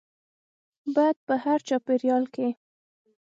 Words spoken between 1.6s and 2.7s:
چاپیریال کې